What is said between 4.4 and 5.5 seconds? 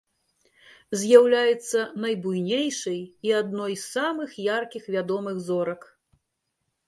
яркіх вядомых